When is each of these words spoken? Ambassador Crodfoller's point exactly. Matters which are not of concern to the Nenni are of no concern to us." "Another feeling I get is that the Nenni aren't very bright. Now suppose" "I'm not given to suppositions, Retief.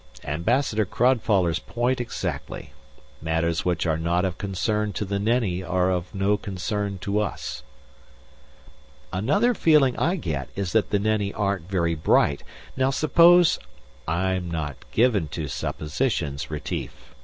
Ambassador 0.25 0.83
Crodfoller's 0.83 1.59
point 1.59 2.01
exactly. 2.01 2.73
Matters 3.21 3.63
which 3.63 3.85
are 3.85 3.99
not 3.99 4.25
of 4.25 4.39
concern 4.39 4.93
to 4.93 5.05
the 5.05 5.19
Nenni 5.19 5.61
are 5.61 5.91
of 5.91 6.11
no 6.15 6.37
concern 6.37 6.97
to 7.01 7.19
us." 7.19 7.61
"Another 9.13 9.53
feeling 9.53 9.95
I 9.99 10.15
get 10.15 10.49
is 10.55 10.71
that 10.71 10.89
the 10.89 10.97
Nenni 10.97 11.31
aren't 11.35 11.69
very 11.69 11.93
bright. 11.93 12.41
Now 12.75 12.89
suppose" 12.89 13.59
"I'm 14.07 14.49
not 14.49 14.89
given 14.91 15.27
to 15.37 15.47
suppositions, 15.47 16.49
Retief. 16.49 17.13